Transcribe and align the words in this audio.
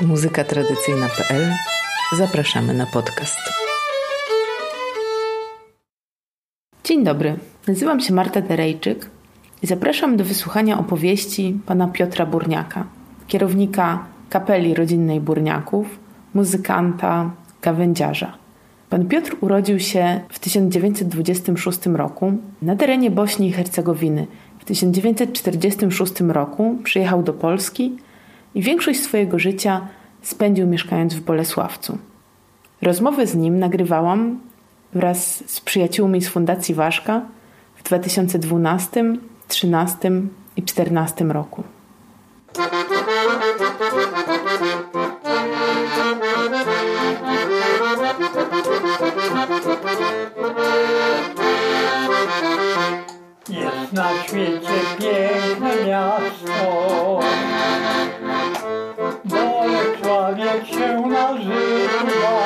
muzykatradycyjna.pl 0.00 1.52
zapraszamy 2.16 2.74
na 2.74 2.86
podcast. 2.86 3.38
Dzień 6.84 7.04
dobry, 7.04 7.36
nazywam 7.68 8.00
się 8.00 8.14
Marta 8.14 8.40
Derejczyk 8.40 9.10
i 9.62 9.66
zapraszam 9.66 10.16
do 10.16 10.24
wysłuchania 10.24 10.78
opowieści 10.78 11.58
pana 11.66 11.88
Piotra 11.88 12.26
Burniaka, 12.26 12.86
kierownika 13.26 14.04
kapeli 14.30 14.74
rodzinnej 14.74 15.20
Burniaków, 15.20 15.98
muzykanta, 16.34 17.30
gawędziarza. 17.62 18.38
Pan 18.90 19.08
Piotr 19.08 19.36
urodził 19.40 19.80
się 19.80 20.20
w 20.28 20.38
1926 20.38 21.86
roku 21.86 22.32
na 22.62 22.76
terenie 22.76 23.10
Bośni 23.10 23.48
i 23.48 23.52
Hercegowiny. 23.52 24.26
W 24.58 24.64
1946 24.64 26.20
roku 26.20 26.78
przyjechał 26.84 27.22
do 27.22 27.32
Polski 27.32 27.96
i 28.58 28.62
większość 28.62 29.00
swojego 29.00 29.38
życia 29.38 29.86
spędził 30.22 30.66
mieszkając 30.66 31.14
w 31.14 31.20
Bolesławcu. 31.20 31.98
Rozmowy 32.82 33.26
z 33.26 33.34
nim 33.34 33.58
nagrywałam 33.58 34.40
wraz 34.92 35.50
z 35.50 35.60
przyjaciółmi 35.60 36.22
z 36.22 36.28
Fundacji 36.28 36.74
Waszka 36.74 37.22
w 37.76 37.82
2012, 37.82 39.02
2013 39.02 40.08
i 40.56 40.62
2014 40.62 41.24
roku. 41.24 41.64
Jest 53.48 53.92
na 53.92 54.22
świecie 54.22 54.78
piękne 54.98 55.86
miasto, 55.86 56.97
Bolesławiec 60.58 60.68
się 60.68 61.08
nazywa. 61.08 62.38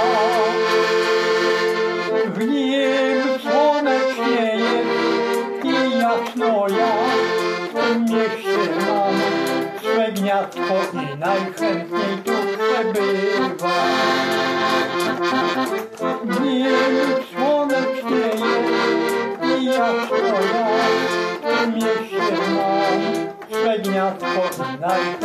W 2.26 2.46
nim 2.46 3.40
słonecznie 3.42 4.56
jest 4.56 5.64
i 5.64 5.98
jasno 5.98 6.68
ja 6.68 6.92
w 7.64 7.72
tym 7.72 8.04
mieście 8.04 8.58
mam 8.86 9.14
swe 9.80 10.12
gniazdko 10.12 10.74
i 10.92 11.18
najchętniej 11.18 12.16
tu 12.24 12.32
przebywa. 12.58 13.84
W 16.24 16.40
nim 16.40 16.66
słonecznie 17.34 18.26
jest 18.26 19.60
i 19.60 19.64
jasno 19.64 20.16
ja 20.54 20.66
w 21.34 21.60
tym 21.60 21.74
mieście 21.74 22.36
mam 22.54 23.00
swe 23.50 23.78
gniazdko 23.78 24.64
i 24.74 24.80
najchętniej 24.80 25.21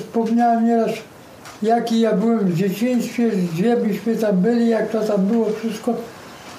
wspomniałem 0.00 0.66
nieraz, 0.66 0.90
jaki 1.62 2.00
ja 2.00 2.12
byłem 2.12 2.38
w 2.38 2.54
dzieciństwie, 2.54 3.30
gdzie 3.30 3.76
byśmy 3.76 4.16
tam 4.16 4.36
byli, 4.36 4.68
jak 4.68 4.90
to 4.90 5.00
tam 5.00 5.26
było 5.26 5.46
wszystko, 5.50 5.94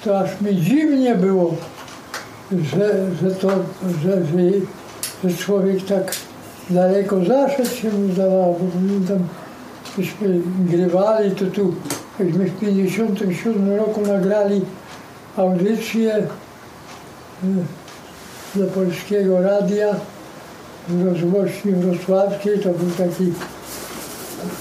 to 0.04 0.18
aż 0.18 0.40
mi 0.40 0.56
dziwnie 0.56 1.14
było, 1.14 1.54
że, 2.52 3.06
że 3.22 3.34
to, 3.34 3.48
że, 4.02 4.26
że, 4.26 4.50
że 5.24 5.36
człowiek 5.36 5.86
tak 5.86 6.16
daleko 6.70 7.24
zaszedł 7.24 7.70
się 7.70 7.90
mu 7.92 8.12
zdawało, 8.12 8.56
bo 8.60 8.64
pamiętam, 8.74 9.18
myśmy 9.98 10.40
grywali, 10.58 11.30
to 11.30 11.46
tu, 11.46 11.74
jakśmy 12.20 12.44
w 12.44 12.60
57 12.60 13.76
roku 13.76 14.00
nagrali 14.00 14.60
audycję 15.36 16.16
y, 16.16 16.26
dla 18.54 18.66
Polskiego 18.66 19.42
Radia, 19.42 19.94
rozgłośni 21.04 21.72
wrocławskiej, 21.72 22.58
to 22.58 22.68
był 22.68 22.90
taki 23.06 23.32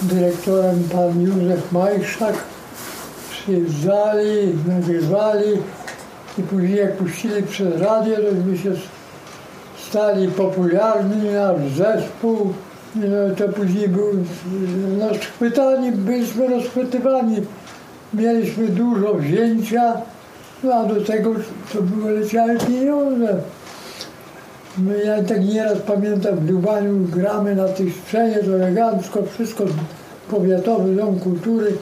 dyrektorem 0.02 0.84
pan 0.92 1.22
Józef 1.22 1.72
Majszak. 1.72 2.36
Przyjeżdżali, 3.32 4.56
nagrywali 4.68 5.52
i 6.38 6.42
później 6.42 6.76
jak 6.76 6.98
puścili 6.98 7.44
przez 7.44 7.82
radio, 7.82 8.16
to 8.16 8.36
my 8.46 8.58
się 8.58 8.72
stali 9.90 10.28
popularni, 10.28 11.30
nasz 11.30 11.72
zespół. 11.78 12.54
No, 12.96 13.36
to 13.38 13.54
później 13.54 13.90
był 13.90 14.08
no, 15.00 15.06
schwytani, 15.16 15.92
byliśmy 15.92 16.48
rozchwytywani. 16.48 17.38
Mieliśmy 18.14 18.68
dużo 18.68 19.14
wzięcia, 19.14 19.94
no 20.64 20.74
a 20.74 20.86
do 20.86 21.02
tego 21.02 21.34
to 21.74 21.82
były 21.82 22.12
leciały 22.12 22.58
pieniądze. 22.58 23.38
Ja 25.06 25.24
tak 25.24 25.46
nieraz 25.46 25.78
pamiętam 25.80 26.36
w 26.36 26.50
Lubaniu 26.50 27.00
gramy 27.00 27.56
na 27.56 27.68
tej 27.68 27.92
scenie, 27.92 28.36
to 28.36 28.56
elegancko, 28.56 29.24
wszystko 29.34 29.64
powiatowy 30.30 30.96
dom 30.96 31.20
kultury, 31.20 31.74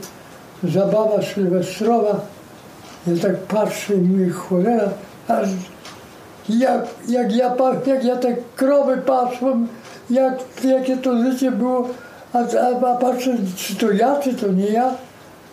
zabawa 0.63 1.21
sylwestrowa. 1.21 2.21
Ja 3.07 3.13
tak 3.21 3.37
patrzę 3.37 3.95
i 3.95 3.97
mówię, 3.97 4.29
cholera, 4.29 4.89
aż 5.27 5.49
jak, 6.49 6.87
jak, 7.07 7.35
ja, 7.35 7.55
jak 7.85 8.03
ja 8.03 8.15
te 8.15 8.35
krowy 8.55 8.97
pasłem, 8.97 9.67
jak, 10.09 10.33
jakie 10.63 10.97
to 10.97 11.23
życie 11.23 11.51
było, 11.51 11.89
a, 12.33 12.37
a, 12.37 12.87
a 12.91 12.95
patrzę, 12.95 13.31
czy 13.55 13.75
to 13.75 13.91
ja, 13.91 14.15
czy 14.15 14.33
to 14.33 14.47
nie 14.47 14.67
ja. 14.67 14.91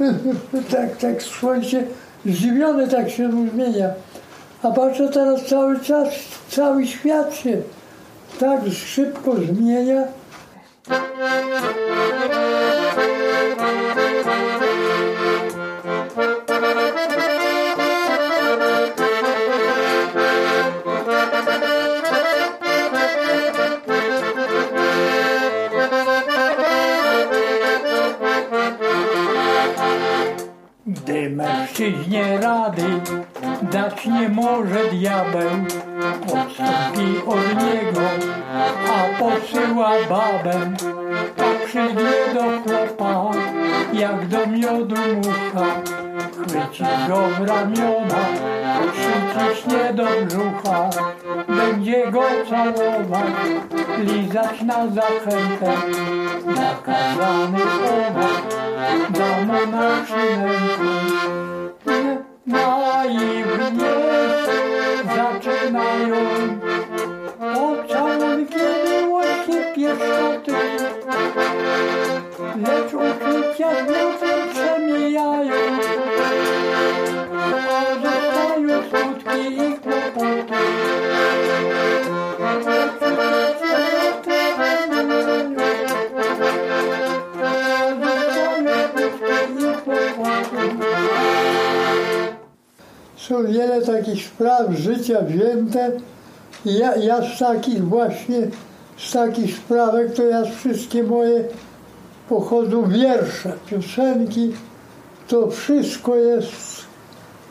tak, 0.73 0.97
tak 0.97 1.23
słońce 1.23 1.83
zdziwiony 2.27 2.89
tak 2.89 3.11
się 3.11 3.31
zmienia. 3.53 3.91
A 4.67 4.71
patrzę 4.71 5.09
teraz 5.09 5.45
cały 5.45 5.81
czas, 5.81 6.09
cały 6.49 6.87
świat 6.87 7.37
się 7.37 7.63
tak 8.41 8.61
szybko 8.73 9.35
zmienia. 9.35 10.03
Gdy 30.97 31.31
mężczyźnie 31.31 32.39
rady 32.39 32.83
dać 33.63 34.07
nie 34.07 34.29
może 34.29 34.91
diabeł, 34.93 35.51
odstąpi 36.23 37.19
od 37.27 37.63
niego, 37.63 38.01
a 38.89 39.19
posyła 39.19 39.91
babę. 40.09 40.73
Przyjdzie 41.67 42.35
do 42.35 42.43
chłopa, 42.43 43.31
jak 43.93 44.27
do 44.27 44.47
miodu 44.47 44.97
mucha, 45.17 45.67
chwyci 46.33 46.85
go 47.09 47.17
w 47.17 47.49
ramiona, 47.49 48.25
przyciśnie 48.93 49.95
do 49.95 50.05
brzucha, 50.27 50.91
będzie 51.49 52.11
go 52.11 52.23
całować, 52.51 53.35
lizać 53.99 54.63
na 54.63 54.87
zachętę, 54.87 55.73
nakazany 56.47 57.59
słowa, 57.59 58.29
da 59.11 59.45
mu 59.45 59.73
na 59.73 60.03
przynętę. 60.05 61.37
Naiwnie 62.47 63.95
zaczynają 65.17 66.17
Wiele 93.43 93.83
takich 93.83 94.27
spraw 94.27 94.71
życia 94.71 95.21
wzięte 95.21 95.93
ja, 96.67 96.97
ja 96.97 97.23
z 97.23 97.39
takich 97.39 97.85
właśnie, 97.85 98.49
z 98.97 99.13
takich 99.13 99.57
sprawek 99.57 100.15
to 100.15 100.23
ja 100.23 100.45
wszystkie 100.45 101.03
moje 101.03 101.45
pochodzą 102.29 102.89
wiersze, 102.89 103.53
piosenki, 103.67 104.53
to 105.29 105.51
wszystko 105.51 106.17
jest 106.17 106.85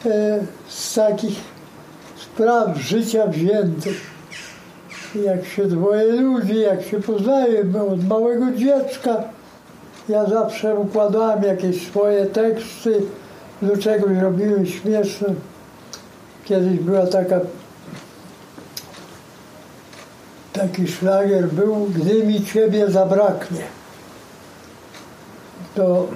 e, 0.05 0.39
z 0.67 0.93
takich 0.93 1.39
spraw 2.15 2.77
życia 2.77 3.27
wziętych. 3.27 4.15
Jak 5.25 5.45
się 5.45 5.65
dwoje 5.65 6.11
ludzi, 6.11 6.59
jak 6.59 6.83
się 6.83 7.01
poznaje 7.01 7.63
od 7.91 8.07
małego 8.07 8.51
dziecka, 8.51 9.23
ja 10.09 10.25
zawsze 10.25 10.75
układałem 10.75 11.43
jakieś 11.43 11.87
swoje 11.87 12.25
teksty, 12.25 13.01
do 13.61 13.77
czegoś 13.77 14.17
robiłem 14.17 14.65
śmieszne. 14.65 15.27
Kiedyś 16.45 16.79
była 16.79 17.07
taka 17.07 17.39
taki 20.53 20.87
szlagier 20.87 21.47
był, 21.47 21.87
gdy 21.95 22.23
mi 22.23 22.45
ciebie 22.45 22.91
zabraknie. 22.91 23.63
To, 25.75 26.07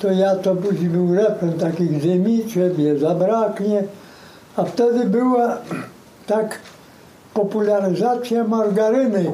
to 0.00 0.12
ja 0.12 0.36
to 0.36 0.56
później 0.56 0.88
był 0.88 1.14
refren 1.14 1.52
taki, 1.52 1.86
gdy 1.86 2.18
mi 2.18 2.46
ciebie 2.46 2.98
zabraknie, 2.98 3.84
a 4.56 4.64
wtedy 4.64 5.04
była 5.04 5.56
tak 6.26 6.58
popularyzacja 7.34 8.44
margaryny, 8.44 9.32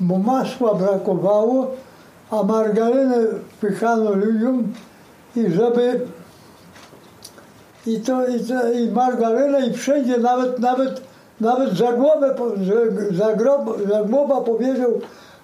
bo 0.00 0.18
masła 0.18 0.74
brakowało, 0.74 1.70
a 2.30 2.42
margarynę 2.42 3.16
wpychano 3.56 4.12
ludziom 4.12 4.72
i 5.36 5.50
żeby 5.50 6.00
i 7.86 8.00
to, 8.00 8.26
i, 8.26 8.40
to, 8.40 8.72
i 8.72 8.90
margarynę 8.90 9.66
i 9.66 9.72
wszędzie 9.72 10.18
nawet, 10.18 10.58
nawet, 10.58 11.00
nawet 11.40 11.72
Zagłobę, 11.72 12.34
Zagłoba 13.88 14.40
powiedział, 14.40 15.00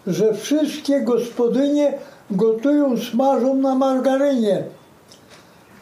że 0.06 0.34
wszystkie 0.34 1.00
gospodynie 1.00 1.98
gotują, 2.30 2.96
smażą 2.96 3.54
na 3.54 3.74
margarynie. 3.74 4.64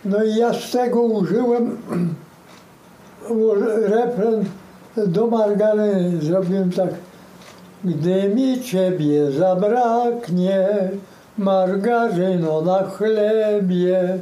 No 0.05 0.25
i 0.25 0.35
ja 0.35 0.55
z 0.55 0.71
tego 0.71 1.03
użyłem 1.03 1.77
refren 3.87 4.45
do 4.97 5.27
margaryny. 5.27 6.21
Zrobiłem 6.23 6.73
tak. 6.73 6.91
Gdy 7.85 8.29
mi 8.29 8.61
ciebie 8.61 9.31
zabraknie, 9.31 10.69
margaryno 11.39 12.61
na 12.63 12.83
chlebie, 12.83 14.19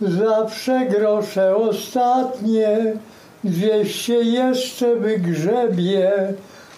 zawsze 0.00 0.86
grosze 0.86 1.56
ostatnie, 1.56 2.92
gdzieś 3.44 3.94
się 3.94 4.14
jeszcze 4.14 4.96
wygrzebie. 4.96 6.12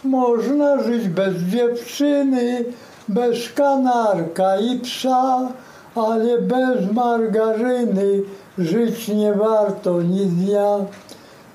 Można 0.04 0.82
żyć 0.82 1.08
bez 1.08 1.34
dziewczyny, 1.36 2.64
bez 3.08 3.52
kanarka 3.52 4.60
i 4.60 4.78
psa, 4.78 5.48
ale 5.94 6.38
bez 6.38 6.92
margaryny 6.92 8.22
żyć 8.58 9.08
nie 9.08 9.32
warto 9.32 10.02
ni 10.02 10.26
dnia. 10.26 10.76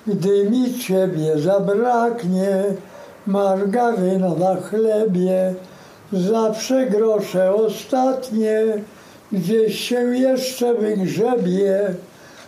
Gdy 0.07 0.49
mi 0.49 0.73
ciebie 0.73 1.39
zabraknie, 1.39 2.63
margaryna 3.27 4.29
na 4.29 4.55
chlebie, 4.55 5.53
zawsze 6.13 6.85
grosze 6.85 7.55
ostatnie, 7.55 8.63
gdzieś 9.35 9.79
się 9.79 10.17
jeszcze 10.17 10.73
wygrzebie. 10.73 11.79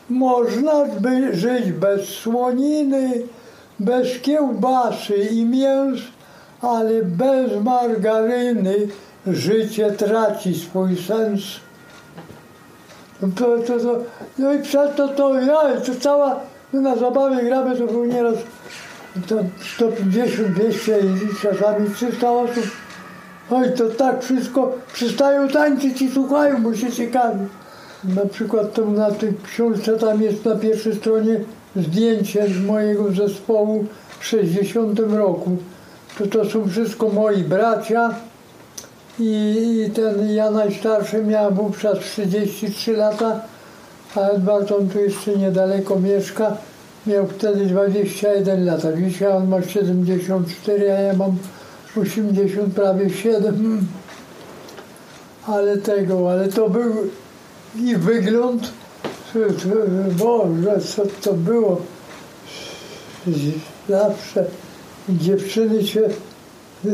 Można 0.10 0.86
by 0.86 1.36
żyć 1.36 1.72
bez 1.72 2.10
słoniny, 2.10 3.12
bez 3.80 4.22
kiełbasy 4.22 5.16
i 5.18 5.46
mięs, 5.46 6.00
ale 6.62 7.04
bez 7.04 7.64
margaryny 7.64 8.76
życie 9.28 9.92
traci 9.92 10.56
swój 10.56 10.98
sens. 10.98 11.42
To, 13.20 13.28
to, 13.68 13.80
to, 13.80 14.00
no 14.38 14.54
i 14.54 14.62
przez 14.62 14.96
to, 14.96 15.08
to 15.08 15.42
ja, 15.42 15.82
to 15.86 15.96
cała, 16.00 16.40
na 16.74 16.96
zabawie 16.96 17.44
gramy, 17.44 17.78
to 17.78 17.88
był 17.88 18.06
nieraz 18.06 18.36
to 19.28 19.36
150, 19.76 20.48
200 20.48 21.00
i 21.00 21.36
czasami 21.42 21.90
300 21.90 22.32
osób. 22.32 22.66
Oj, 23.52 23.74
to 23.78 23.90
tak 23.90 24.24
wszystko 24.24 24.76
przestają 24.94 25.48
tańczyć 25.48 26.02
i 26.02 26.12
słuchają, 26.12 26.64
bo 26.64 26.76
się 26.76 26.92
ciekawi. 26.92 27.46
Na 28.04 28.26
przykład 28.26 28.74
to 28.74 28.86
na 28.86 29.12
tej 29.12 29.34
książce 29.44 29.98
tam 29.98 30.22
jest 30.22 30.46
na 30.46 30.56
pierwszej 30.56 30.96
stronie 30.96 31.40
zdjęcie 31.76 32.48
z 32.48 32.66
mojego 32.66 33.12
zespołu 33.12 33.86
w 34.20 34.26
60 34.26 35.00
roku. 35.00 35.58
To 36.18 36.28
to 36.28 36.50
są 36.50 36.70
wszystko 36.70 37.10
moi 37.10 37.44
bracia 37.44 38.16
i, 39.20 39.84
i 39.88 39.92
ten 39.92 40.30
ja 40.32 40.52
najstarszy 40.52 41.24
miałem 41.24 41.54
wówczas 41.54 42.00
33 42.00 42.94
lata, 42.94 43.42
a 44.16 44.20
Edward 44.20 44.72
on 44.72 44.90
tu 44.90 45.00
jeszcze 45.00 45.36
niedaleko 45.36 46.00
mieszka. 46.00 46.58
Miał 47.08 47.28
wtedy 47.28 47.66
21 47.66 48.66
lat, 48.66 48.82
dzisiaj 48.98 49.32
on 49.32 49.48
ma 49.48 49.62
74, 49.62 50.92
a 50.92 51.00
ja 51.02 51.14
mam 51.14 51.38
80, 51.98 52.74
prawie 52.74 53.10
7. 53.10 53.88
Ale 55.48 55.78
tego, 55.78 56.32
ale 56.32 56.48
to 56.48 56.70
był 56.70 56.94
i 57.76 57.96
wygląd, 57.96 58.72
Boże, 60.20 60.80
co 60.82 61.04
to 61.22 61.34
było. 61.34 61.82
Zawsze 63.90 64.46
dziewczyny 65.10 65.88
się 65.88 66.10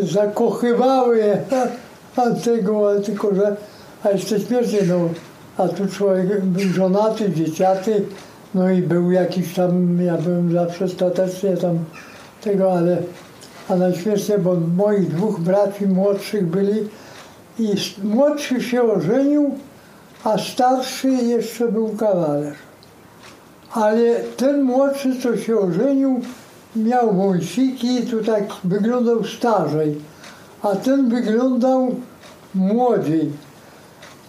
zakochywały, 0.01 1.37
a 2.15 2.29
tego, 2.31 2.89
ale 2.89 3.01
tylko, 3.01 3.35
że, 3.35 3.55
a 4.03 4.09
jeszcze 4.09 4.39
śmierci, 4.39 4.77
no, 4.87 5.09
a 5.57 5.67
tu 5.67 5.87
człowiek 5.87 6.41
był 6.41 6.69
żonaty, 6.69 7.31
dzieciaty, 7.31 8.05
no 8.55 8.69
i 8.69 8.81
był 8.81 9.11
jakiś 9.11 9.53
tam, 9.53 10.01
ja 10.01 10.17
byłem 10.17 10.51
zawsze 10.51 10.89
statecznie 10.89 11.57
tam 11.57 11.79
tego, 12.41 12.73
ale 12.73 12.97
a 13.69 13.75
najśmieszniej, 13.75 14.39
bo 14.39 14.55
moich 14.77 15.07
dwóch 15.07 15.39
braci 15.39 15.87
młodszych 15.87 16.45
byli 16.47 16.89
i 17.59 17.73
młodszy 18.03 18.61
się 18.61 18.83
ożenił, 18.83 19.55
a 20.23 20.37
starszy 20.37 21.09
jeszcze 21.09 21.71
był 21.71 21.89
kawaler. 21.89 22.53
Ale 23.71 24.15
ten 24.37 24.63
młodszy, 24.63 25.21
co 25.21 25.37
się 25.37 25.57
ożenił, 25.57 26.21
miał 26.75 27.13
wąsiki 27.13 27.95
i 27.95 28.07
tu 28.07 28.23
tak 28.23 28.43
wyglądał 28.63 29.23
starzej, 29.23 29.95
a 30.61 30.75
ten 30.75 31.09
wyglądał 31.09 31.95
młodziej. 32.55 33.31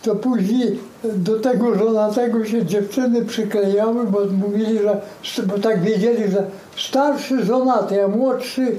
To 0.02 0.16
później 0.16 0.80
do 1.04 1.40
tego 1.40 1.74
żonatego 1.74 2.44
się 2.44 2.66
dziewczyny 2.66 3.24
przyklejały, 3.24 4.04
bo 4.04 4.20
mówili, 4.26 4.78
że, 5.22 5.42
bo 5.42 5.58
tak 5.58 5.82
wiedzieli, 5.82 6.30
że 6.30 6.46
starszy 6.76 7.44
żonaty, 7.44 8.04
a 8.04 8.08
młodszy 8.08 8.76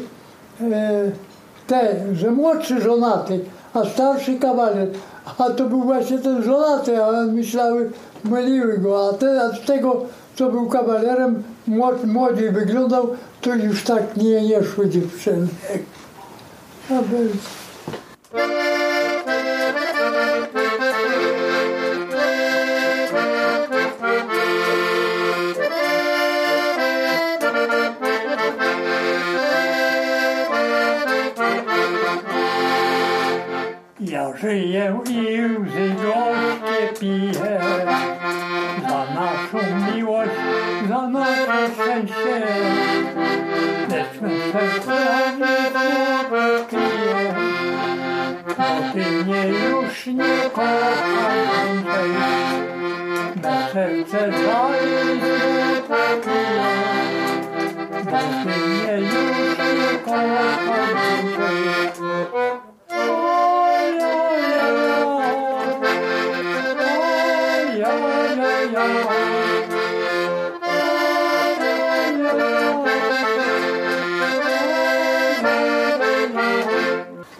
te, 1.67 1.95
że 2.13 2.31
młodszy 2.31 2.81
żonaty, 2.81 3.39
a 3.73 3.85
starszy 3.85 4.39
kawaler. 4.39 4.87
A 5.37 5.49
to 5.49 5.65
był 5.65 5.83
właśnie 5.83 6.19
ten 6.19 6.43
żonaty, 6.43 7.03
a 7.03 7.11
myślały, 7.25 7.91
myliły 8.23 8.77
go, 8.77 9.09
a, 9.09 9.13
te, 9.13 9.41
a 9.41 9.65
tego, 9.67 10.05
co 10.35 10.51
był 10.51 10.69
kawalerem, 10.69 11.43
młod, 11.67 12.05
młodziej 12.05 12.51
wyglądał, 12.51 13.07
to 13.41 13.55
już 13.55 13.83
tak 13.83 14.17
nie, 14.17 14.41
nie 14.41 14.63
szły 14.63 14.89
dziewczyny. 14.89 15.47
A. 16.89 18.84
Ja 34.07 34.37
żyję 34.37 34.99
i 35.09 35.41
łzy 35.41 35.95
gorzkie 35.95 36.99
piję 36.99 37.59
za 38.81 39.05
naszą 39.15 39.59
miłość, 39.95 40.31
za 40.89 41.07
nasze 41.07 41.69
szczęście. 41.73 42.41
Lecz 43.89 44.21
me 44.21 44.29
serce 44.51 44.97
nie 45.37 45.71
bo 48.57 48.91
ty 48.93 49.23
mnie 49.23 49.47
już 49.47 50.05
nie 50.05 50.49
kochasz. 50.53 50.99
Me 53.43 53.69
serce 53.73 54.31
dalej 54.31 55.19
kryje, 56.21 56.65
bo 58.05 58.21
ty 58.43 58.69
mnie 58.69 58.97
już 58.97 59.57
nie 59.57 59.99
kochasz 60.05 61.34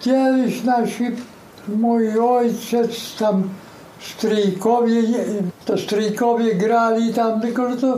Kiedyś 0.05 0.63
nasi, 0.63 1.03
mój 1.67 2.19
ojciec 2.19 3.17
tam 3.19 3.49
stryjkowie, 3.99 5.01
to 5.65 5.77
stryjkowie 5.77 6.55
grali 6.55 7.13
tam, 7.13 7.41
tylko 7.41 7.71
że 7.71 7.77
to 7.77 7.97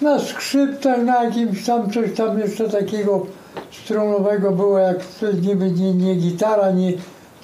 na 0.00 0.18
skrzypcach, 0.18 1.04
na 1.04 1.24
jakimś 1.24 1.66
tam 1.66 1.90
coś 1.90 2.14
tam 2.16 2.38
jeszcze 2.38 2.68
takiego 2.68 3.26
strunowego 3.70 4.50
było, 4.50 4.78
jak 4.78 4.98
niby 5.42 5.70
nie, 5.70 5.94
nie 5.94 6.14
gitara, 6.14 6.70
nie, 6.70 6.92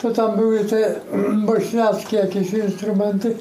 to 0.03 0.11
tam 0.11 0.37
były 0.37 0.65
te 0.65 0.95
bośniackie 1.47 2.17
jakieś 2.17 2.53
instrumenty. 2.53 3.37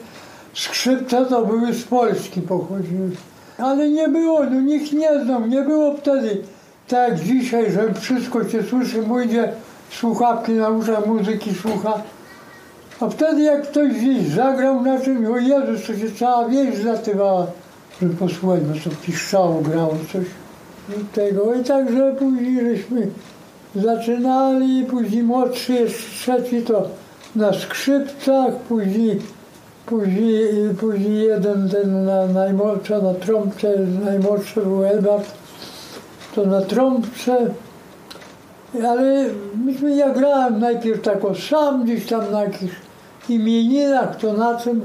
Skrzypce 0.53 1.25
to 1.25 1.46
były 1.46 1.74
z 1.74 1.84
Polski 1.84 2.42
pochodziły. 2.42 3.12
Ale 3.58 3.89
nie 3.89 4.08
było, 4.08 4.44
no 4.44 4.62
nikt 4.62 4.92
nie 4.92 5.24
znał, 5.24 5.48
nie 5.48 5.62
było 5.62 5.98
wtedy 5.98 6.38
tak 6.88 7.10
jak 7.10 7.20
dzisiaj, 7.20 7.72
że 7.72 7.94
wszystko 7.94 8.50
się 8.50 8.63
słyszy, 8.63 9.03
pójdzie 9.03 9.53
słuchawki 10.00 10.52
na 10.52 10.70
uszach, 10.70 11.06
muzyki 11.06 11.56
słucha. 11.56 12.02
A 13.00 13.10
wtedy 13.10 13.42
jak 13.42 13.62
ktoś 13.62 13.94
gdzieś 13.94 14.28
zagrał 14.28 14.82
na 14.82 15.02
czymś, 15.02 15.28
o 15.28 15.38
Jezus, 15.38 15.88
to 15.88 15.98
się 15.98 16.12
cała 16.20 16.50
wieś 16.50 16.76
zlatywała, 16.76 17.48
żeby 18.02 18.14
posłuchać, 18.14 18.60
bo 18.62 18.74
to 18.74 18.96
piszczało, 19.06 19.62
grało 19.62 19.96
coś 20.14 20.26
i 20.90 21.06
tego. 21.06 21.56
I 21.56 21.64
także 21.64 22.16
później 22.20 22.78
żeśmy 22.78 23.08
zaczynali, 23.76 24.86
później 24.86 25.24
młodszy 25.24 25.74
jeszcze 25.74 26.10
trzeci 26.10 26.62
to 26.62 26.88
na 27.36 27.54
skrzypcach, 27.54 28.56
później, 28.56 29.22
później, 29.86 30.54
później 30.80 31.24
jeden 31.24 31.70
ten 31.70 32.06
na 32.06 32.28
najmłodszy, 32.28 32.94
na 33.02 33.14
trąbce, 33.14 33.78
najmłodszy 34.06 34.62
był 34.62 34.86
Edward, 34.86 35.32
to 36.36 36.46
na 36.46 36.62
trąbce. 36.62 37.38
Ale 38.75 39.25
myśmy, 39.65 39.96
ja 39.96 40.10
grałem 40.10 40.60
najpierw 40.60 41.01
tak 41.01 41.25
o 41.25 41.36
sam, 41.36 41.84
gdzieś 41.84 42.06
tam 42.06 42.32
na 42.32 42.44
jakichś 42.44 42.75
imieninach, 43.30 44.15
to 44.15 44.34
na 44.34 44.60
czym, 44.60 44.82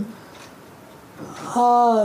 a 1.54 1.96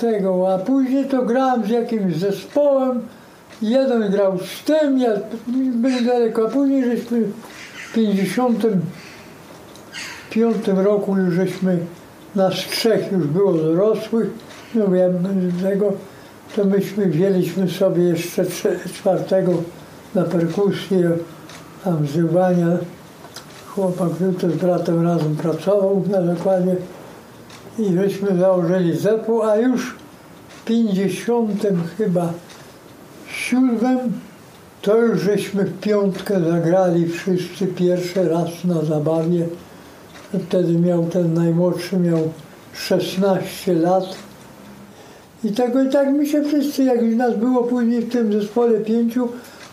tego, 0.00 0.54
a 0.54 0.58
później 0.58 1.04
to 1.04 1.22
grałem 1.22 1.66
z 1.66 1.68
jakimś 1.68 2.16
zespołem, 2.16 3.02
jeden 3.62 4.10
grał 4.10 4.38
z 4.38 4.64
tym, 4.64 4.98
ja 4.98 5.10
byłem 5.74 6.06
daleko, 6.06 6.46
a 6.46 6.50
później 6.50 6.84
żeśmy 6.84 7.22
w 7.88 7.92
55 7.94 10.56
roku 10.66 11.16
już 11.16 11.34
żeśmy, 11.34 11.78
nas 12.34 12.54
trzech 12.54 13.12
już 13.12 13.26
było 13.26 13.52
dorosłych, 13.52 14.30
no 14.74 14.94
ja 14.94 15.06
tego, 15.62 15.92
to 16.56 16.64
myśmy 16.64 17.06
wzięliśmy 17.06 17.70
sobie 17.70 18.02
jeszcze 18.02 18.44
czwartego 18.94 19.52
na 20.14 20.22
perkusję, 20.22 21.10
tam 21.84 22.06
zrywania. 22.06 22.68
Chłopak 23.66 24.08
to 24.40 24.50
z 24.50 24.54
bratem 24.54 25.04
razem 25.04 25.36
pracował 25.36 26.04
na 26.10 26.34
zakładzie 26.34 26.76
i 27.78 27.94
żeśmy 27.94 28.38
założyli 28.38 28.96
zespół, 28.96 29.42
a 29.42 29.56
już 29.56 29.94
w 30.48 30.64
50 30.64 31.62
chyba 31.98 32.32
siódmym 33.26 33.98
to 34.82 34.96
już 34.96 35.20
żeśmy 35.20 35.64
w 35.64 35.80
piątkę 35.80 36.40
zagrali 36.40 37.08
wszyscy 37.08 37.66
pierwszy 37.66 38.28
raz 38.28 38.64
na 38.64 38.82
zabawie. 38.82 39.46
Wtedy 40.46 40.72
miał 40.72 41.04
ten 41.04 41.34
najmłodszy, 41.34 41.96
miał 41.96 42.32
16 42.74 43.74
lat. 43.74 44.04
I 45.44 45.52
tego 45.52 45.82
i 45.82 45.90
tak 45.90 46.12
mi 46.12 46.28
się 46.28 46.42
wszyscy, 46.42 46.84
jak 46.84 47.02
już 47.02 47.16
nas 47.16 47.36
było 47.36 47.64
później 47.64 48.00
w 48.00 48.12
tym 48.12 48.32
zespole 48.32 48.80
pięciu, 48.80 49.28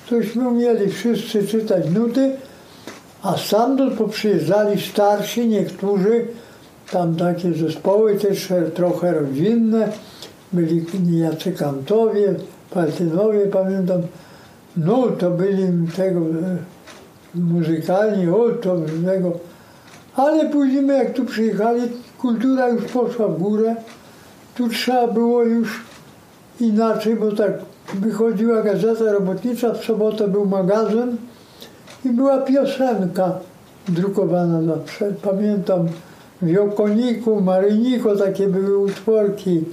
tośmy 0.10 0.50
umieli 0.50 0.92
wszyscy 0.92 1.48
czytać 1.48 1.90
nuty, 1.90 2.32
a 3.24 3.38
stamtąd 3.38 3.94
poprzyjeżdżali 3.94 4.82
starsi, 4.82 5.48
niektórzy, 5.48 6.28
tam 6.92 7.16
takie 7.16 7.54
zespoły 7.54 8.16
też 8.16 8.54
trochę 8.74 9.14
rodzinne, 9.14 9.92
byli 10.54 10.86
jacy 11.20 11.52
kantowie, 11.52 12.36
Paltynowie, 12.70 13.48
pamiętam, 13.48 14.02
no 14.78 15.08
to 15.08 15.32
byli 15.32 15.88
tego 15.96 16.20
e, 16.20 16.58
muzykalni, 17.36 18.30
o 18.30 18.50
to 18.50 18.76
tego. 19.06 19.32
Ale 20.16 20.50
później 20.50 20.88
jak 20.88 21.14
tu 21.14 21.26
przyjechali, 21.26 21.82
kultura 22.18 22.70
już 22.70 22.84
poszła 22.84 23.28
w 23.28 23.40
górę. 23.40 23.76
Tu 24.56 24.70
trzeba 24.70 25.08
było 25.08 25.44
już 25.44 25.84
inaczej, 26.60 27.16
bo 27.16 27.32
tak 27.32 27.52
wychodziła 27.94 28.62
gazeta 28.62 29.12
robotnicza, 29.12 29.74
w 29.74 29.86
sobotę 29.86 30.28
był 30.28 30.46
magazyn 30.46 31.18
i 32.06 32.10
była 32.10 32.38
piosenka 32.38 33.40
drukowana 33.88 34.62
zawsze. 34.62 35.14
Pamiętam 35.22 35.88
w 36.42 36.48
Jokoniku, 36.48 37.42
Maryniku 37.42 38.16
takie 38.16 38.48
były 38.48 38.78
utworki. 38.78 39.64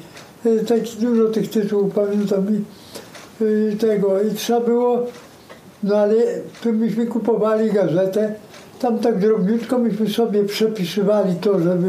E, 0.44 0.64
Taki 0.64 0.96
dużo 0.96 1.28
tych 1.28 1.50
tytułów 1.50 1.94
pamiętam 1.94 2.46
i 2.50 2.64
y, 3.44 3.76
tego. 3.80 4.22
I 4.22 4.34
trzeba 4.34 4.60
było, 4.60 5.06
no 5.82 5.96
ale 5.96 6.14
tu 6.62 6.72
myśmy 6.72 7.06
kupowali 7.06 7.72
gazetę, 7.72 8.34
tam 8.80 8.98
tak 8.98 9.18
drobniutko 9.18 9.78
myśmy 9.78 10.08
sobie 10.10 10.44
przepisywali 10.44 11.34
to, 11.34 11.60
żeby 11.60 11.86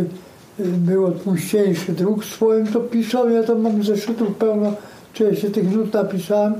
y, 0.59 0.63
było 0.63 1.11
tłuściejszy 1.11 1.91
druk 1.91 2.25
swoim, 2.25 2.67
to 2.67 2.79
pisałem, 2.79 3.33
ja 3.33 3.43
tam 3.43 3.61
mam 3.61 3.83
zeszytów 3.83 4.35
pełno, 4.35 4.73
się 5.17 5.49
tych 5.49 5.75
nut 5.75 5.93
napisałem. 5.93 6.53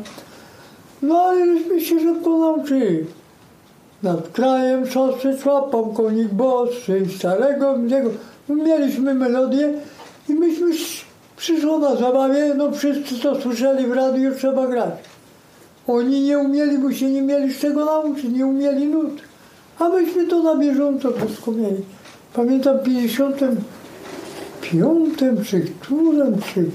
No 1.01 1.21
ale 1.21 1.57
żeśmy 1.57 1.81
się 1.81 1.99
szybko 1.99 2.37
nauczyli. 2.37 3.05
Nad 4.03 4.27
krajem 4.27 4.87
szosy 4.87 5.37
człapał 5.41 5.85
konik 5.93 6.27
bosy, 6.27 7.05
starego. 7.17 7.75
No, 8.49 8.55
Mieliśmy 8.55 9.13
melodię 9.13 9.73
i 10.29 10.33
myśmy 10.33 10.69
sz- 10.69 11.05
przyszło 11.37 11.79
na 11.79 11.95
zabawie, 11.95 12.53
no 12.57 12.71
wszyscy 12.71 13.19
to 13.19 13.41
słyszeli 13.41 13.87
w 13.87 13.93
radiu, 13.93 14.35
trzeba 14.35 14.67
grać. 14.67 14.93
Oni 15.87 16.21
nie 16.21 16.39
umieli, 16.39 16.77
bo 16.77 16.91
się 16.91 17.11
nie 17.11 17.21
mieli 17.21 17.53
z 17.53 17.59
czego 17.59 17.85
nauczyć, 17.85 18.23
nie 18.23 18.45
umieli 18.45 18.85
nut. 18.85 19.21
A 19.79 19.89
myśmy 19.89 20.27
to 20.27 20.43
na 20.43 20.55
bieżąco 20.55 21.11
wszystko 21.11 21.51
mieli. 21.51 21.83
Pamiętam 22.33 22.77
w 22.79 22.83
55 22.83 23.59
czy 25.51 25.61
którym, 25.81 26.41
czy 26.53 26.65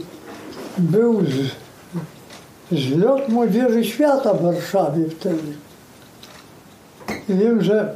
był 0.78 1.24
z, 1.24 1.61
zlot 2.72 3.28
Młodzieży 3.28 3.84
Świata 3.84 4.34
w 4.34 4.42
Warszawie 4.42 5.04
wtedy. 5.10 5.52
I 7.28 7.34
wiem, 7.34 7.62
że 7.62 7.94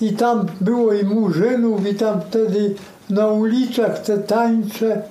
i 0.00 0.12
tam 0.12 0.46
było 0.60 0.92
i 0.92 1.04
murzynów, 1.04 1.86
i 1.86 1.94
tam 1.94 2.20
wtedy 2.20 2.74
na 3.10 3.26
ulicach 3.26 3.98
te 3.98 4.18
tańce 4.18 5.02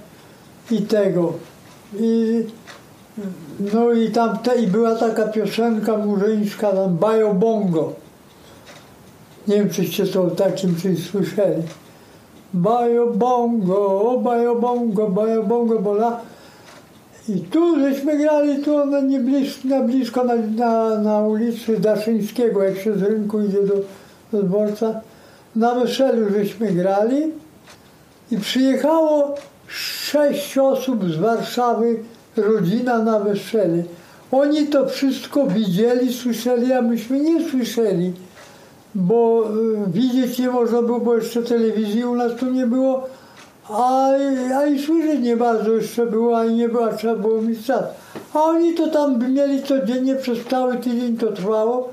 i 0.71 0.81
tego. 0.81 1.33
I, 1.99 2.43
no 3.73 3.91
i 3.91 4.11
tam 4.11 4.37
te, 4.37 4.61
i 4.61 4.67
była 4.67 4.95
taka 4.95 5.27
piosenka 5.27 5.97
murzyńska, 5.97 6.71
tam 6.71 6.97
Bajo 6.97 7.33
Bongo. 7.33 7.93
Nie 9.47 9.55
wiem, 9.55 9.69
czyście 9.69 10.05
to 10.05 10.23
o 10.23 10.29
takim 10.29 10.75
czymś 10.75 11.09
słyszeli. 11.09 11.63
Bajo 12.53 13.07
Bongo, 13.07 14.19
Bajo 14.23 14.55
Bongo, 14.55 15.07
Bajo 15.07 15.43
Bongo, 15.43 15.79
bo 15.79 15.93
la... 15.93 16.19
I 17.35 17.39
tu 17.39 17.79
żeśmy 17.79 18.17
grali, 18.17 18.63
tu 18.63 18.85
na, 18.85 19.01
nie 19.01 19.19
blisko, 19.19 19.67
na 19.67 19.81
blisko 19.81 20.23
na, 20.23 20.35
na, 20.35 20.99
na 20.99 21.19
ulicy 21.19 21.79
Daszyńskiego, 21.79 22.63
jak 22.63 22.77
się 22.77 22.97
z 22.97 23.01
rynku 23.01 23.41
idzie 23.41 23.63
do, 23.63 23.73
do 24.31 24.43
dworca. 24.43 25.01
Na 25.55 25.75
weselu 25.75 26.29
żeśmy 26.29 26.71
grali 26.71 27.31
i 28.31 28.37
przyjechało 28.37 29.35
sześć 29.67 30.57
osób 30.57 31.09
z 31.09 31.17
Warszawy, 31.17 31.99
rodzina 32.37 33.03
na 33.03 33.19
wesele. 33.19 33.83
Oni 34.31 34.67
to 34.67 34.87
wszystko 34.87 35.47
widzieli, 35.47 36.13
słyszeli, 36.13 36.73
a 36.73 36.81
myśmy 36.81 37.19
nie 37.19 37.49
słyszeli, 37.49 38.13
bo 38.95 39.49
y, 39.87 39.91
widzieć 39.91 40.39
nie 40.39 40.49
można 40.49 40.81
było, 40.81 40.99
bo 40.99 41.15
jeszcze 41.15 41.43
telewizji 41.43 42.05
u 42.05 42.15
nas 42.15 42.35
tu 42.35 42.51
nie 42.51 42.67
było, 42.67 43.07
a, 43.69 44.09
a 44.55 44.65
i 44.65 44.79
słyszeć 44.79 45.19
nie 45.19 45.37
bardzo 45.37 45.71
jeszcze 45.71 46.05
było, 46.05 46.37
a 46.37 46.45
i 46.45 46.53
nie 46.53 46.69
było, 46.69 46.85
a 46.85 46.93
trzeba 46.93 47.15
było 47.15 47.41
mieć 47.41 47.65
czas. 47.65 47.83
A 48.33 48.41
oni 48.41 48.73
to 48.73 48.87
tam 48.87 49.33
mieli 49.33 49.63
codziennie, 49.63 50.15
przez 50.15 50.45
cały 50.45 50.77
tydzień 50.77 51.17
to 51.17 51.31
trwało. 51.31 51.89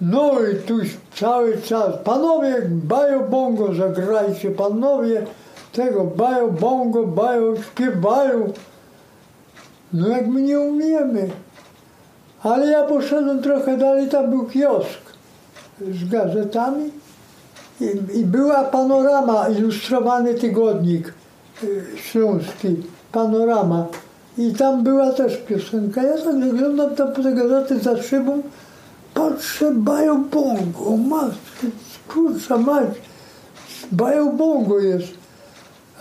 No 0.00 0.32
i 0.52 0.56
tu 0.66 0.74
cały 1.14 1.58
czas, 1.62 1.94
panowie, 2.04 2.62
bajo 2.68 3.20
bongo, 3.20 3.74
zagrajcie, 3.74 4.50
panowie, 4.50 5.26
tego 5.72 6.04
bajo 6.04 6.48
bongo, 6.48 7.06
bajo, 7.06 7.62
śpiewają. 7.62 8.52
No 9.92 10.08
jak 10.08 10.26
my 10.26 10.42
nie 10.42 10.60
umiemy. 10.60 11.28
Ale 12.42 12.66
ja 12.66 12.84
poszedłem 12.84 13.42
trochę 13.42 13.76
dalej, 13.76 14.08
tam 14.08 14.30
był 14.30 14.46
kiosk 14.46 15.00
z 15.80 16.08
gazetami 16.08 16.90
i, 17.80 18.18
i 18.18 18.24
była 18.24 18.64
panorama, 18.64 19.48
ilustrowany 19.48 20.34
tygodnik 20.34 21.14
y, 21.64 21.84
śląski, 21.96 22.76
panorama. 23.12 23.86
I 24.38 24.52
tam 24.52 24.82
była 24.82 25.12
też 25.12 25.36
piosenka. 25.36 26.02
Ja 26.02 26.18
tak 26.18 26.44
zaglądam 26.44 26.94
tam 26.94 27.12
po 27.12 27.22
te 27.22 27.32
gazety 27.32 27.78
za 27.78 28.02
szybą, 28.02 28.42
patrzę, 29.14 29.72
bajo 29.74 30.14
bongo, 30.14 30.86
o 30.86 30.96
matko, 30.96 31.66
kurczę 32.08 32.58
mać, 32.58 32.88
bajo 33.92 34.26
bongo 34.26 34.80
jest. 34.80 35.18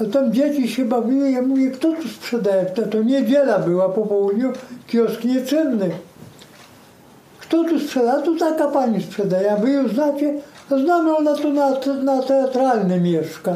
A 0.01 0.05
tam 0.05 0.33
dzieci 0.33 0.67
się 0.67 0.85
bawiły, 0.85 1.31
ja 1.31 1.41
mówię, 1.41 1.71
kto 1.71 1.93
tu 1.93 2.07
sprzedaje? 2.07 2.65
To, 2.65 2.81
to 2.81 3.03
niedziela 3.03 3.59
była 3.59 3.89
po 3.89 4.01
południu, 4.01 4.53
kiosk 4.87 5.23
nieczynny. 5.23 5.91
kto 7.39 7.63
tu 7.63 7.79
sprzeda? 7.79 8.21
Tu 8.21 8.37
taka 8.37 8.67
pani 8.67 9.03
sprzedaje, 9.03 9.51
a 9.51 9.55
wy 9.55 9.71
ją 9.71 9.87
znacie? 9.87 10.33
Znamy, 10.69 11.17
ona 11.17 11.35
tu 11.35 11.53
na, 11.53 11.69
na 12.03 12.21
teatralnym 12.21 13.03
mieszka. 13.03 13.55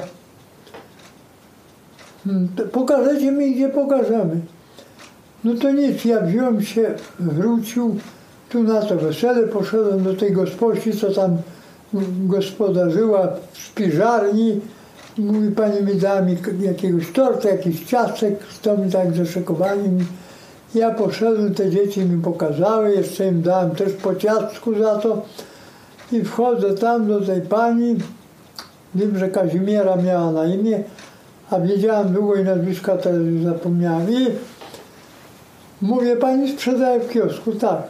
Hmm, 2.23 2.47
Pokażecie 2.71 3.31
mi, 3.31 3.55
gdzie 3.55 3.69
pokażemy. 3.69 4.41
No 5.43 5.53
to 5.53 5.71
nic, 5.71 6.05
ja 6.05 6.21
wziąłem 6.21 6.63
się, 6.63 6.93
wrócił 7.19 7.95
tu 8.49 8.63
na 8.63 8.81
to 8.81 8.95
wesele, 8.95 9.47
poszedłem 9.47 10.03
do 10.03 10.13
tej 10.13 10.31
gosposi, 10.31 10.97
co 10.97 11.11
tam 11.13 11.37
gospodarzyła 12.25 13.27
w 13.51 13.57
spiżarni. 13.57 14.59
Mówi, 15.17 15.51
pani 15.51 15.81
mi 15.83 15.95
dała 15.95 16.21
mi 16.21 16.37
jakiegoś 16.61 17.11
torta, 17.11 17.49
jakiś 17.49 17.85
ciastek, 17.85 18.39
to 18.61 18.77
mi 18.77 18.91
tak 18.91 19.13
zaszykowali. 19.13 19.89
Ja 20.75 20.91
poszedłem, 20.91 21.53
te 21.53 21.69
dzieci 21.69 21.99
mi 21.99 22.23
pokazały, 22.23 22.91
jeszcze 22.91 23.27
im 23.27 23.41
dałem 23.41 23.71
też 23.71 23.93
po 23.93 24.15
ciastku 24.15 24.79
za 24.79 24.95
to. 24.95 25.21
I 26.11 26.23
wchodzę 26.23 26.73
tam 26.73 27.07
do 27.07 27.21
tej 27.21 27.41
pani, 27.41 27.95
wiem, 28.95 29.17
że 29.17 29.29
Kazimiera 29.29 29.95
miała 29.95 30.31
na 30.31 30.45
imię, 30.45 30.83
a 31.49 31.59
wiedziałam 31.59 32.13
długo 32.13 32.35
i 32.35 32.43
nazwiska 32.43 32.97
teraz 32.97 33.21
już 33.21 33.43
zapomniałam. 33.43 34.11
I 34.11 34.27
mówię, 35.81 36.15
pani 36.15 36.51
sprzedaje 36.51 36.99
w 36.99 37.09
kiosku, 37.09 37.51
tak. 37.51 37.81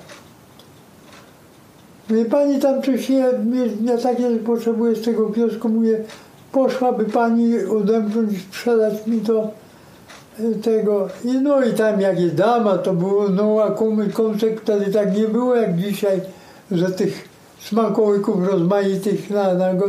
Mówię, 2.10 2.26
pani 2.26 2.60
tam 2.60 2.82
coś 2.82 3.10
je, 3.10 3.32
ja 3.84 3.98
takie 3.98 4.38
potrzebuję 4.38 4.96
z 4.96 5.02
tego 5.02 5.30
kiosku, 5.30 5.70
mówię, 5.70 6.04
poszłaby 6.52 7.06
pani 7.06 7.66
odemknąć, 7.66 8.42
sprzedać 8.42 9.08
mi 9.08 9.22
to 9.22 9.52
e, 10.40 10.56
tego. 10.56 11.08
I 11.24 11.32
no 11.32 11.64
i 11.64 11.74
tam 11.74 12.02
jak 12.02 12.20
jest 12.20 12.36
dama, 12.36 12.78
to 12.78 12.94
było 12.94 13.30
no 13.30 13.64
a 13.64 13.72
kąsek 14.14 14.62
wtedy 14.62 14.92
tak 14.92 15.18
nie 15.18 15.28
było 15.28 15.56
jak 15.56 15.78
dzisiaj, 15.78 16.22
że 16.72 16.92
tych 16.92 17.31
smakołyków 17.64 18.48
rozmaitych 18.48 19.30
na, 19.30 19.54
na 19.54 19.74
go, 19.74 19.86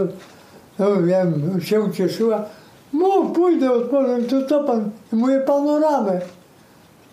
no 0.78 1.02
wiem, 1.02 1.60
się 1.60 1.80
ucieszyła. 1.80 2.44
Mów, 2.92 3.32
pójdę, 3.32 3.72
otworzę, 3.72 4.18
to 4.22 4.46
co 4.46 4.64
pan? 4.64 4.90
I 5.12 5.16
mówię, 5.16 5.40
panoramę. 5.40 6.20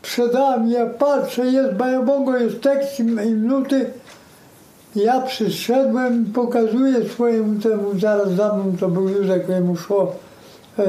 Sprzedałem, 0.02 0.70
ja 0.70 0.86
patrzę, 0.86 1.46
jest 1.46 1.74
bajobongo, 1.74 2.38
jest 2.38 2.62
tekst 2.62 3.00
i 3.00 3.04
i 3.04 3.32
nuty. 3.32 3.94
Ja 4.96 5.22
przyszedłem, 5.22 6.26
pokazuję 6.26 7.10
swojemu 7.10 7.62
temu, 7.62 8.00
zaraz 8.00 8.32
za 8.32 8.54
mną 8.54 8.78
to 8.80 8.90
był 8.90 9.10
Józek, 9.10 9.50
jemu 9.50 9.76
szło, 9.76 10.16
e, 10.80 10.86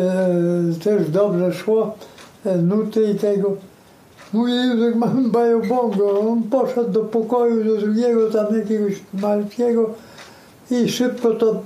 też 0.85 1.11
dobrze 1.11 1.53
szło, 1.53 1.95
e, 2.45 2.57
nuty 2.57 3.11
i 3.11 3.15
tego. 3.15 3.57
Mówię, 4.33 4.55
Józek, 4.55 4.95
mam 4.95 5.31
bajobongo. 5.31 6.21
On 6.21 6.43
poszedł 6.43 6.91
do 6.91 7.01
pokoju, 7.01 7.65
do 7.65 7.77
drugiego 7.77 8.31
tam 8.31 8.59
jakiegoś 8.59 8.93
malutkiego 9.15 9.91
i 10.71 10.89
szybko 10.89 11.35
to 11.35 11.63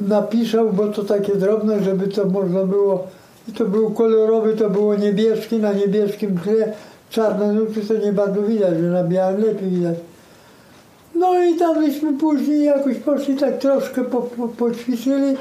napisał, 0.00 0.72
bo 0.72 0.88
to 0.88 1.04
takie 1.04 1.36
drobne, 1.36 1.82
żeby 1.82 2.08
to 2.08 2.24
można 2.24 2.64
było. 2.64 3.06
I 3.48 3.52
to 3.52 3.64
był 3.64 3.90
kolorowy, 3.90 4.56
to 4.56 4.70
było 4.70 4.94
niebieski, 4.94 5.56
na 5.56 5.72
niebieskim 5.72 6.38
tle. 6.38 6.72
Czarne 7.10 7.52
nuty 7.52 7.80
to 7.80 7.94
nie 7.94 8.12
bardzo 8.12 8.42
widać, 8.42 8.78
że 8.78 8.90
na 8.90 9.04
białym 9.04 9.40
lepiej 9.40 9.70
widać. 9.70 9.94
No 11.14 11.44
i 11.44 11.56
tam 11.56 11.80
myśmy 11.80 12.18
później 12.18 12.64
jakoś 12.64 12.96
poszli 12.96 13.36
tak 13.36 13.58
troszkę 13.58 14.04
po, 14.04 14.22
po, 14.22 14.48
poćwiczyli. 14.48 15.36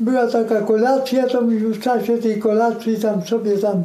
Była 0.00 0.26
taka 0.26 0.60
kolacja, 0.60 1.26
to 1.26 1.40
myśmy 1.40 1.68
w 1.68 1.80
czasie 1.80 2.18
tej 2.18 2.38
kolacji 2.38 2.96
tam 2.96 3.22
sobie 3.22 3.58
tam 3.58 3.82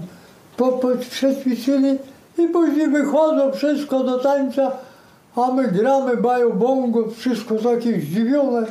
po, 0.58 0.72
po, 0.72 0.88
przećwiczyli 1.10 1.98
i 2.38 2.48
później 2.48 2.88
wychodzą 2.88 3.52
wszystko 3.52 4.04
do 4.04 4.20
tańca, 4.20 4.72
a 5.36 5.52
my 5.52 5.68
gramy 5.68 6.18
bajo 6.18 6.50
bongo, 6.50 7.10
wszystko 7.18 7.56
takie 7.56 8.02
zdziwione. 8.02 8.68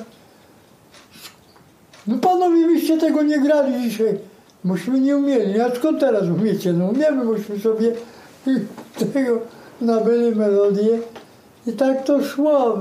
No 2.06 2.18
panowie, 2.18 2.66
byście 2.66 2.98
tego 2.98 3.22
nie 3.22 3.40
grali 3.40 3.82
dzisiaj. 3.82 4.18
Myśmy 4.64 5.00
nie 5.00 5.16
umieli. 5.16 5.60
A 5.60 5.74
skąd 5.74 6.00
teraz 6.00 6.22
umiecie? 6.22 6.72
No 6.72 6.86
umiemy, 6.86 7.24
bośmy 7.24 7.58
sobie 7.58 7.92
tego 9.12 9.38
nabyli 9.80 10.36
melodię. 10.36 10.98
I 11.66 11.72
tak 11.72 12.04
to 12.04 12.24
szło. 12.24 12.78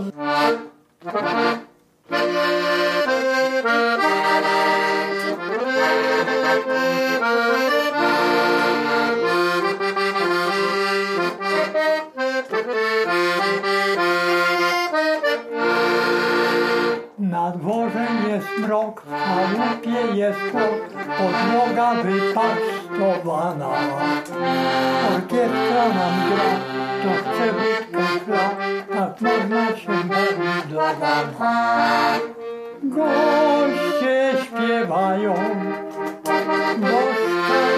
Na 17.36 17.52
dworze 17.52 18.08
jest 18.30 18.48
mrok, 18.60 19.04
na 19.06 19.64
łupie 19.66 20.18
jest 20.18 20.40
płot, 20.52 20.82
podłoga 21.18 21.96
wypastowana. 21.96 23.70
Orkiestra 25.16 25.86
nam 25.98 26.16
gra, 26.30 26.50
to 27.04 27.10
chce 27.22 27.46
wódkę 27.54 28.04
chla, 28.26 28.50
tak 28.94 29.22
można 29.22 29.76
się 29.76 29.94
rana. 30.76 31.16
Goście 32.84 34.34
śpiewają, 34.44 35.34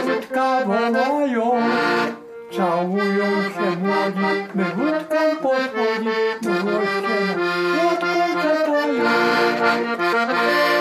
wódka 0.05 0.65
wołają, 0.65 1.51
całują 2.57 3.25
się 3.55 3.69
młodzi, 3.83 4.47
by 4.55 4.63
wódkę 4.63 5.35
podchodzić, 5.41 6.39
by 6.41 6.49
goście 6.49 7.46
Thank 9.59 10.71
you. 10.71 10.76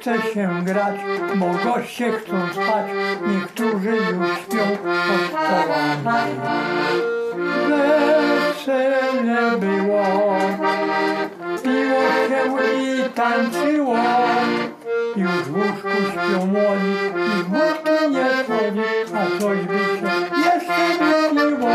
Chce 0.00 0.22
się 0.34 0.64
grać, 0.64 0.94
bo 1.36 1.46
goście 1.64 2.12
chcą 2.12 2.48
spać, 2.52 2.86
niektórzy 3.26 3.90
już 3.90 4.38
śpią 4.38 4.76
pod 4.82 5.26
stołami. 5.28 6.40
Wesele 7.68 9.58
było, 9.58 10.04
piło 11.62 12.02
się 12.28 12.42
i 12.82 13.10
tańczyło, 13.14 13.98
już 15.16 15.30
w 15.30 15.56
łóżku 15.56 15.88
śpią 16.12 16.46
młodzi, 16.46 16.96
i 17.16 17.42
wódki 17.42 18.10
nie 18.10 18.44
słodzi, 18.46 19.14
a 19.14 19.40
coś 19.40 19.58
by 19.58 19.78
się 19.78 20.12
jeszcze 20.44 20.84
wypiło. 20.98 21.70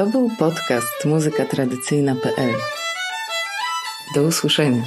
To 0.00 0.06
był 0.06 0.30
podcast 0.38 1.04
muzykatradycyjna.pl. 1.04 2.54
Do 4.14 4.22
usłyszenia. 4.22 4.82